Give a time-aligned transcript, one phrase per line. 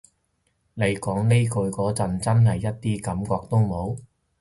[0.73, 3.99] 你講呢句嗰陣真係一啲感覺都冇？